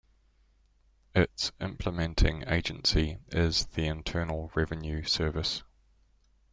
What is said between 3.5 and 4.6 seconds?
the Internal